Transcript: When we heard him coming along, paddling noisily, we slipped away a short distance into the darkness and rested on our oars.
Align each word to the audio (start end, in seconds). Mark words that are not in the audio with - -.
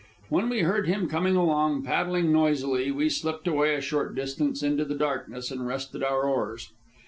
When 0.29 0.49
we 0.49 0.61
heard 0.61 0.87
him 0.87 1.07
coming 1.07 1.35
along, 1.35 1.83
paddling 1.83 2.31
noisily, 2.31 2.89
we 2.89 3.07
slipped 3.07 3.47
away 3.47 3.75
a 3.75 3.81
short 3.81 4.15
distance 4.15 4.63
into 4.63 4.83
the 4.83 4.95
darkness 4.95 5.51
and 5.51 5.67
rested 5.67 6.01
on 6.03 6.11
our 6.11 6.23
oars. 6.25 6.71